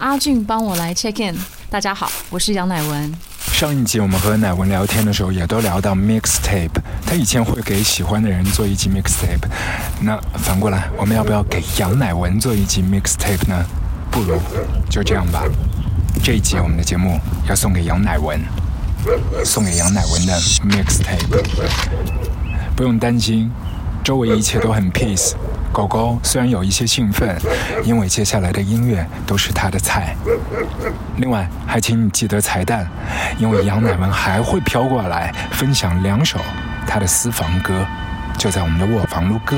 [0.00, 1.36] 阿俊帮我来 check in。
[1.68, 3.12] 大家好，我是杨乃文。
[3.52, 6.70] 上一集我们和乃文聊天的时候，也都聊到 mixtape。
[7.04, 9.46] 他以前会给喜欢的人做一集 mixtape。
[10.00, 13.62] 那反过来，我们要不要给杨乃文做一集 mixtape 呢？
[14.10, 14.40] 不如
[14.88, 15.42] 就这样吧。
[16.24, 18.40] 这一集我们的节目要送给杨乃文，
[19.44, 21.44] 送给杨乃文的 mixtape。
[22.74, 23.50] 不用担心，
[24.02, 25.34] 周围一切都很 peace。
[25.72, 27.36] 狗狗虽然有一些兴奋，
[27.84, 30.16] 因为接下来的音乐都是它的菜。
[31.16, 32.86] 另外，还请你记得彩蛋，
[33.38, 36.38] 因为羊奶们还会飘过来分享两首
[36.86, 37.86] 他的私房歌，
[38.36, 39.56] 就在我们的卧房录歌。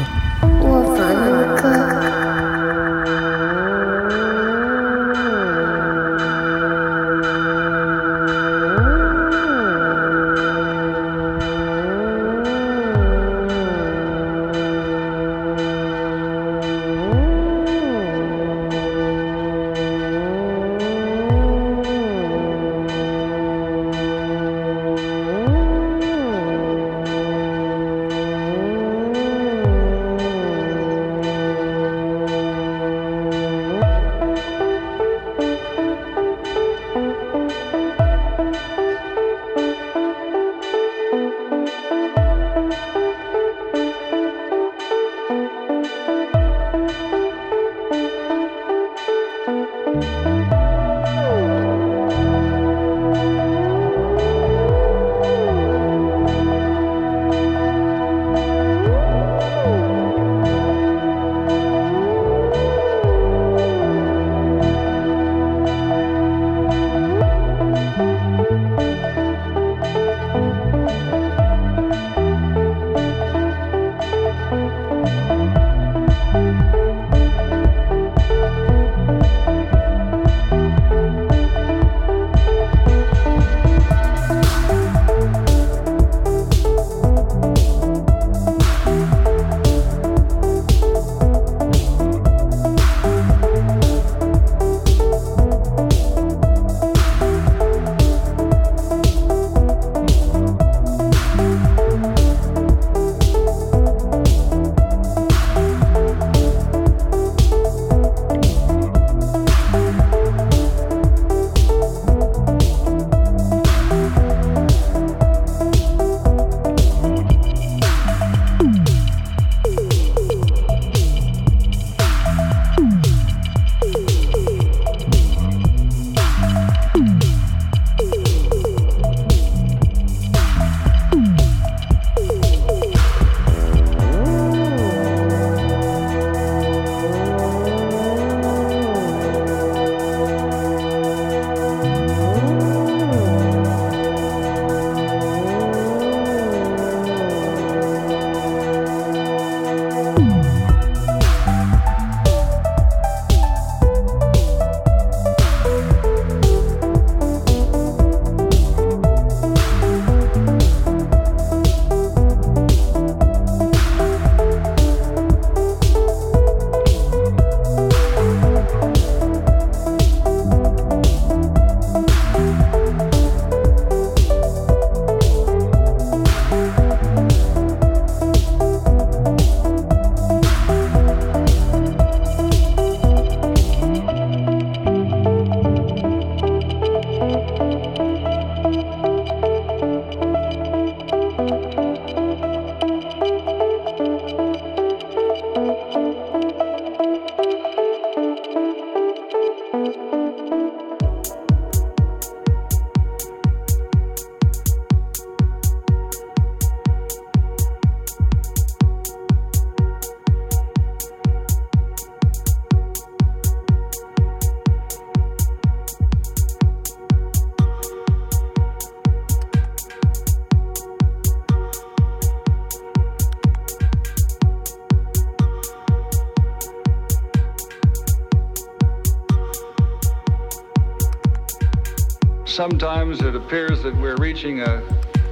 [233.52, 234.82] Appears that we're reaching a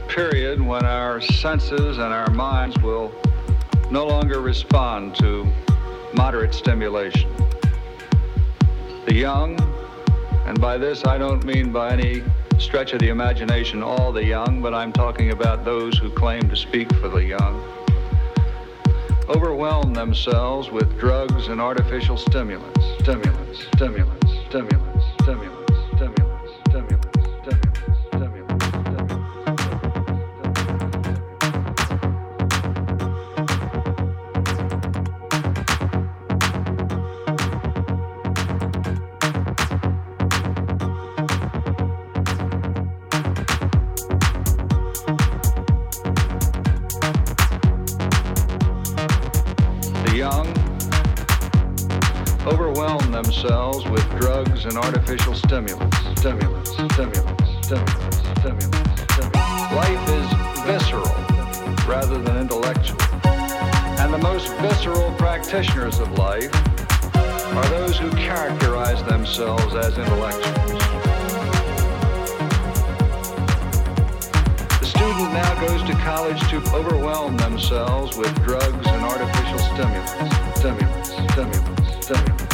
[0.06, 3.10] period when our senses and our minds will
[3.90, 5.50] no longer respond to
[6.12, 7.30] moderate stimulation.
[9.06, 9.58] The young,
[10.44, 12.22] and by this I don't mean by any
[12.58, 16.56] stretch of the imagination all the young, but I'm talking about those who claim to
[16.56, 17.64] speak for the young,
[19.30, 24.89] overwhelm themselves with drugs and artificial stimulants, stimulants, stimulants, stimulants.
[55.52, 56.20] Artificial stimulants.
[56.20, 59.72] Stimulants, stimulants, stimulants, stimulants, stimulants.
[59.74, 60.26] Life is
[60.66, 61.14] visceral
[61.88, 63.00] rather than intellectual.
[63.98, 66.54] And the most visceral practitioners of life
[67.14, 70.80] are those who characterize themselves as intellectuals.
[74.78, 80.60] The student now goes to college to overwhelm themselves with drugs and artificial stimulants.
[80.60, 82.49] Stimulants, stimulants, stimulants.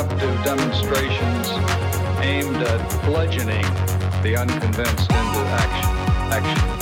[0.00, 1.48] Disruptive demonstrations
[2.22, 3.62] aimed at bludgeoning
[4.22, 5.90] the unconvinced into action,
[6.32, 6.79] action, action,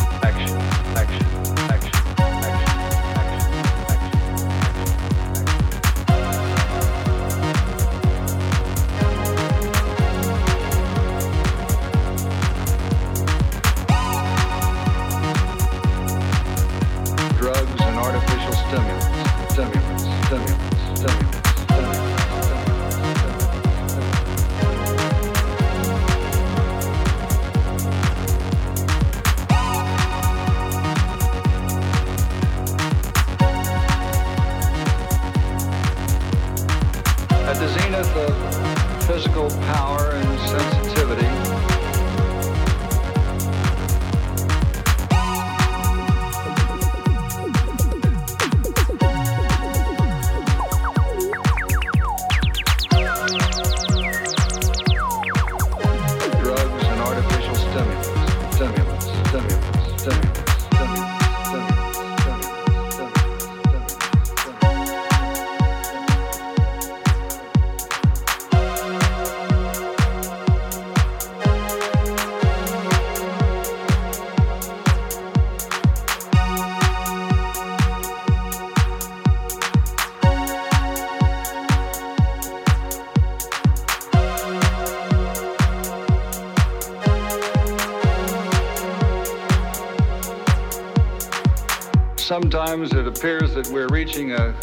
[92.40, 94.54] Sometimes it appears that we're reaching a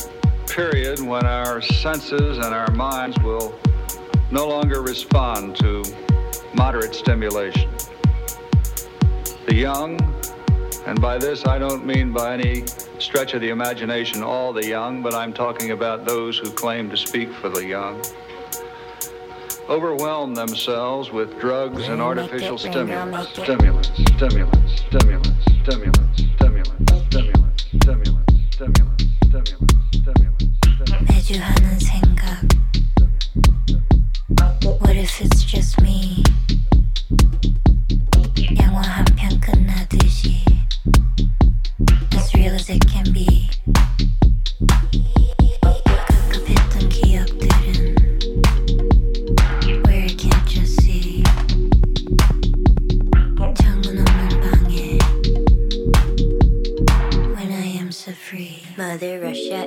[0.47, 3.53] period when our senses and our minds will
[4.31, 5.83] no longer respond to
[6.53, 7.69] moderate stimulation.
[9.47, 9.99] The young,
[10.87, 12.63] and by this I don't mean by any
[12.97, 16.95] stretch of the imagination all the young, but I'm talking about those who claim to
[16.95, 18.01] speak for the young,
[19.67, 25.29] overwhelm themselves with drugs and artificial stimulants, stimulants, stimulants, stimulants,
[25.61, 26.04] stimulants,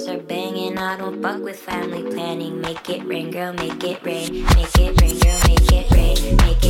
[0.00, 0.78] walls are banging.
[0.78, 2.60] I don't fuck with family planning.
[2.60, 4.44] Make it rain, girl, make it rain.
[4.44, 6.36] Make it rain, girl, make it rain.
[6.36, 6.69] Make it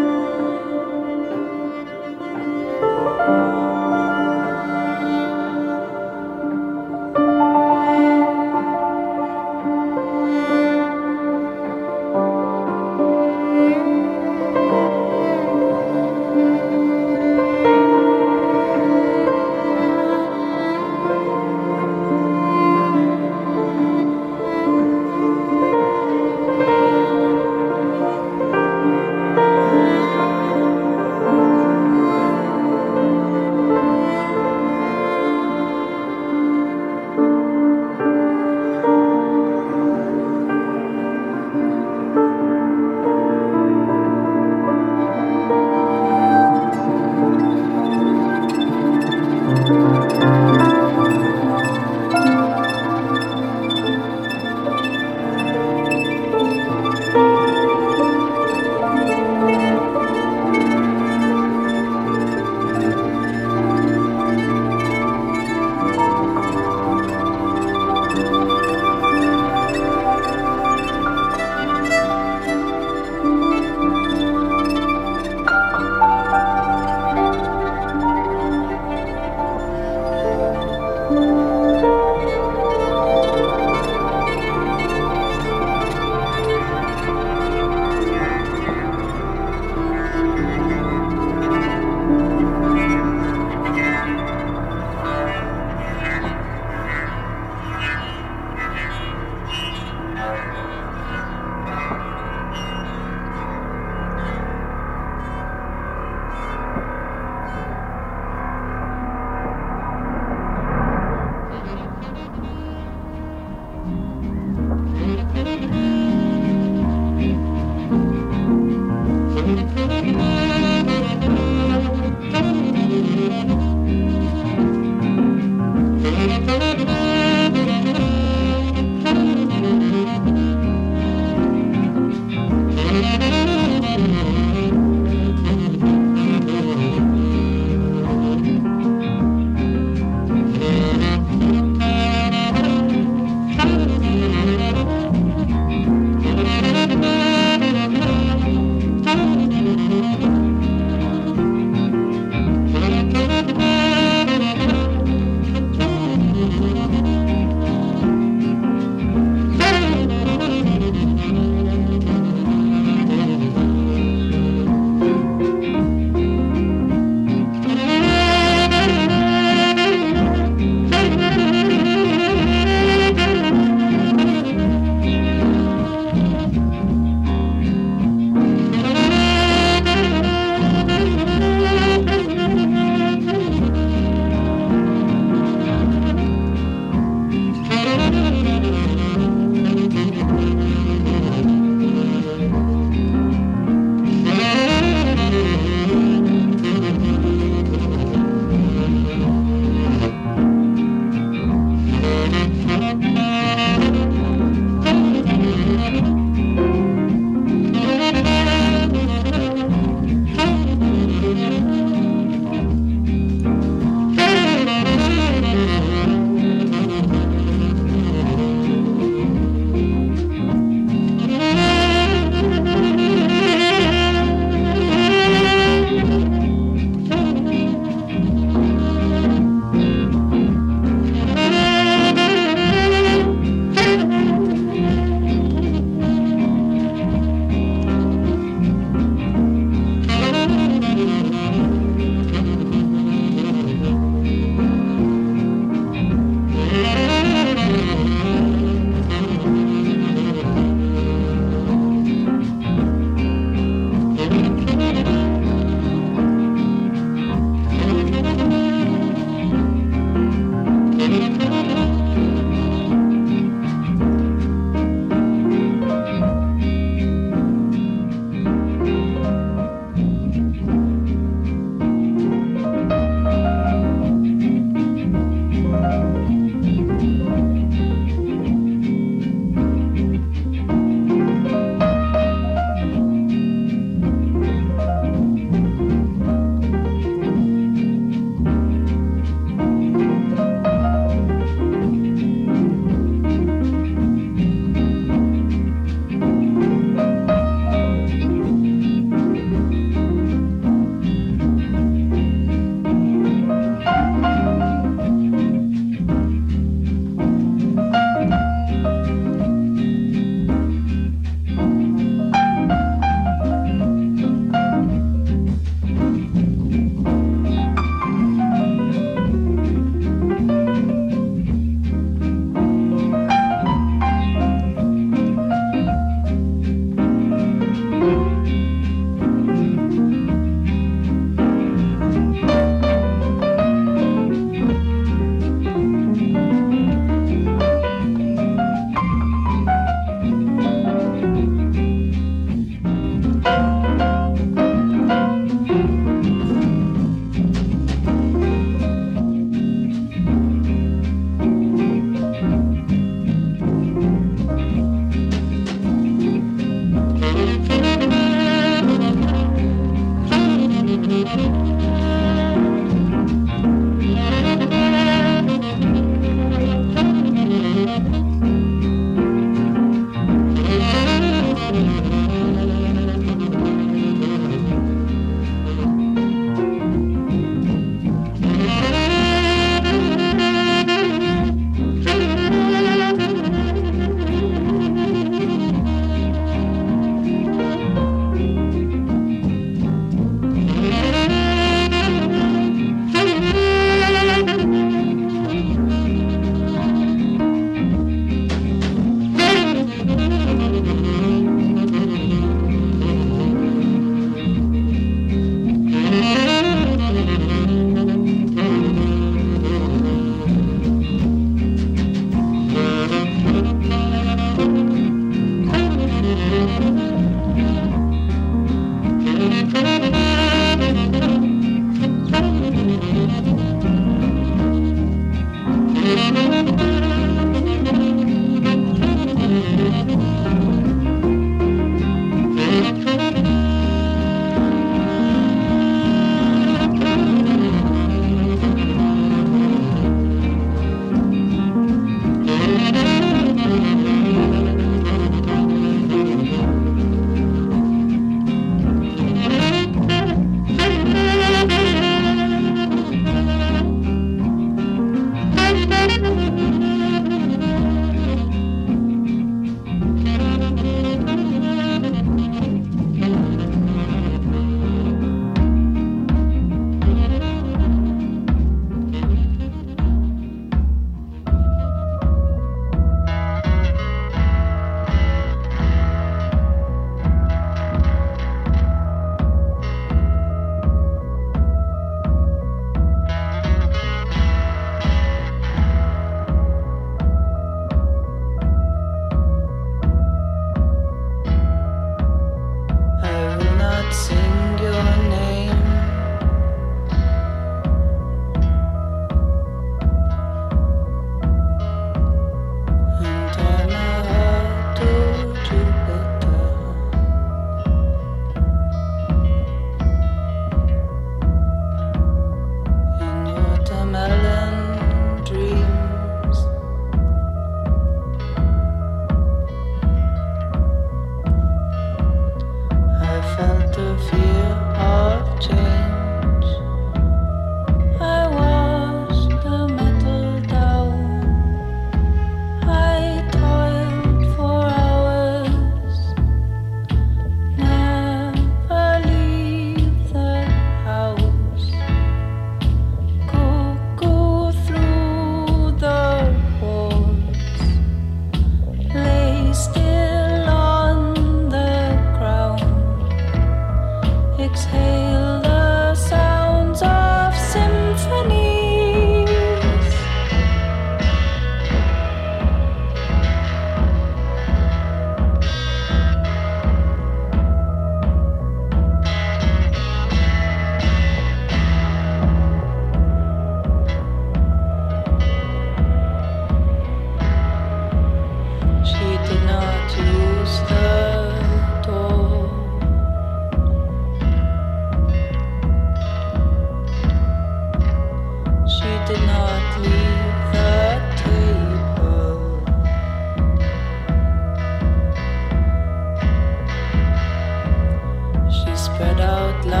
[599.21, 600.00] spread out loud.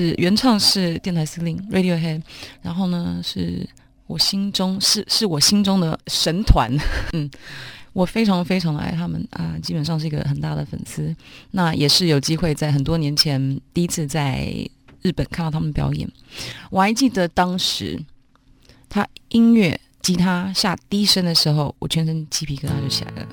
[0.00, 2.22] 是原唱是电台司令 Radiohead，
[2.62, 3.68] 然后呢是
[4.06, 6.74] 我心中是是我心中的神团，
[7.12, 7.30] 嗯，
[7.92, 11.14] 我非常非常的爱他们啊，基本上是一个很大的粉丝。
[11.50, 14.50] 那也是有机会在很多年前第一次在
[15.02, 16.08] 日本看到他们表演，
[16.70, 18.00] 我还记得当时
[18.88, 23.28] 他音乐吉他下低声的时候，我全身鸡皮疙瘩就起来了。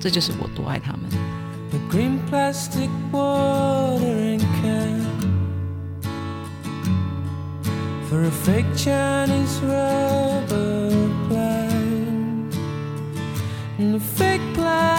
[0.00, 1.02] 这就是我多爱他们。
[1.70, 5.01] The green plastic watering can
[8.12, 10.90] for a fake Chinese rubber
[11.28, 12.54] plant
[13.78, 14.91] and a fake plastic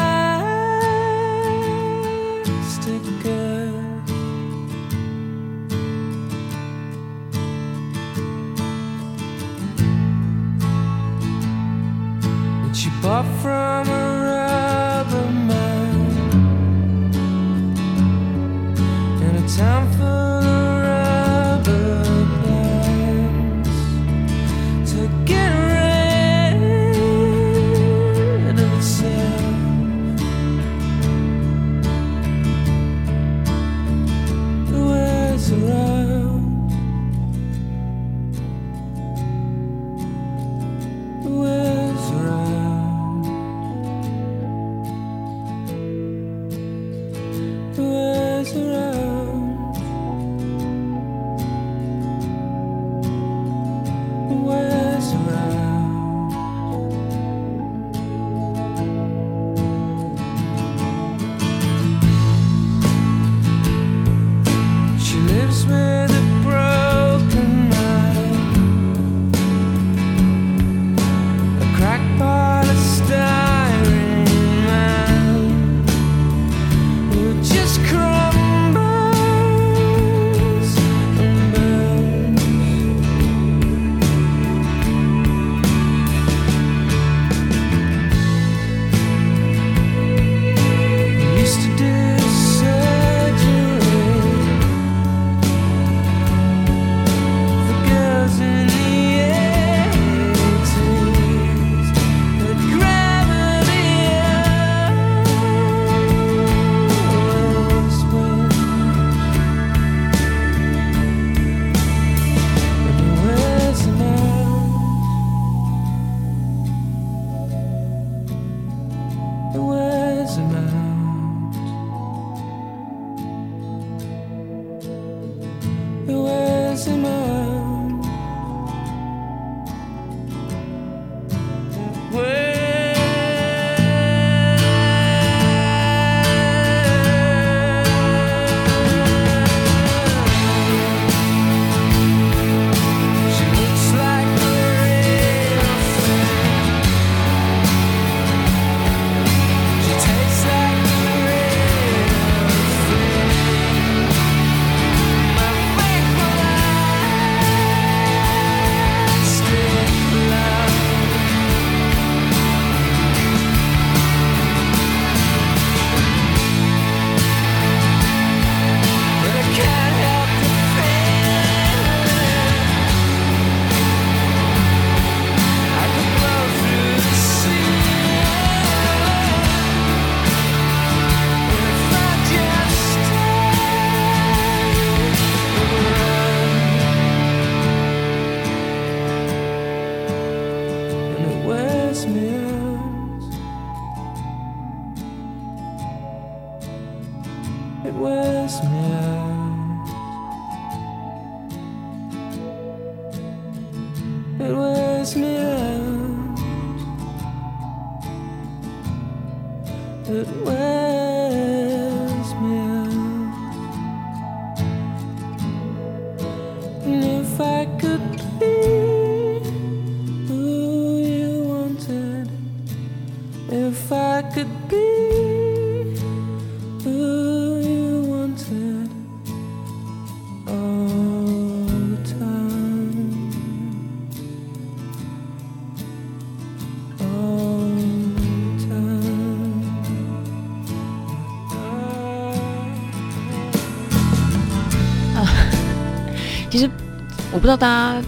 [247.43, 248.01] 不知道大家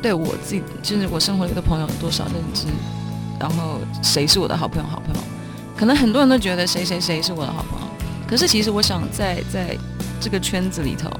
[0.00, 2.68] 对我自己，就是我生活里的朋友有多少认知，
[3.36, 4.88] 然后谁是我的好朋友？
[4.88, 5.20] 好朋友，
[5.76, 7.86] 可能很多人都觉得谁谁谁是我的好朋友，
[8.28, 9.76] 可是其实我想在在
[10.20, 11.10] 这个圈子里头，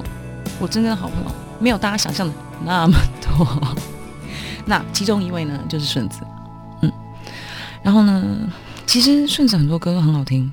[0.61, 3.77] 我真正的好朋友没有大家想象的那么多。
[4.65, 6.21] 那其中一位呢，就是顺子，
[6.83, 6.93] 嗯，
[7.83, 8.49] 然后呢，
[8.87, 10.53] 其实顺子很多歌都很好听，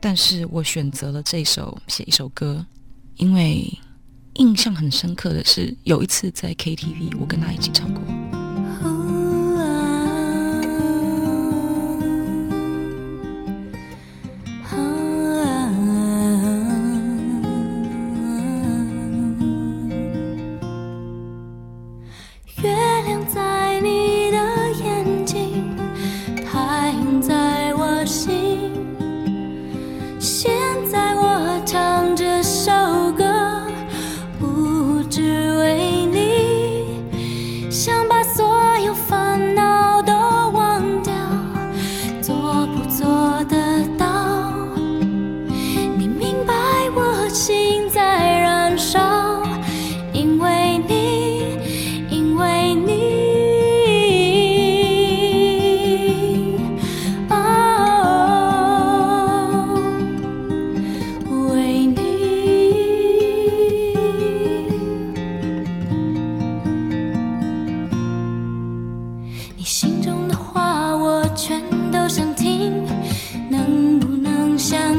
[0.00, 2.66] 但是我选择了这首写一首歌，
[3.14, 3.72] 因为
[4.38, 8.02] 印象很深刻的是有一次在 KTV，我跟他一起唱过。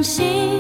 [0.10, 0.59] 心。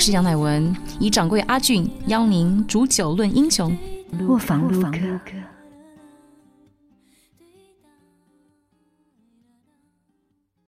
[0.00, 3.76] 我是杨乃文，以掌柜阿俊邀您煮酒论英雄。
[4.28, 4.96] 卧房录客。